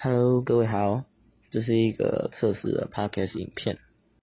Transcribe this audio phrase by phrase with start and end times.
[0.00, 1.02] Hello，各位好，
[1.50, 3.78] 这是一个测试的 Podcast 影片。